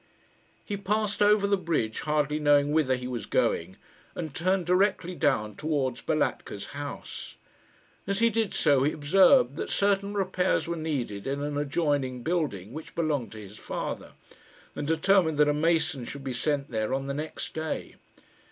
[0.65, 3.77] He passed over the bridge, hardly knowing whither he was going,
[4.15, 7.35] and turned directly down towards Balatka's house.
[8.07, 12.73] As he did so he observed that certain repairs were needed in an adjoining building
[12.73, 14.13] which belonged to his father,
[14.75, 17.93] and determined that a mason should be sent there on the next day.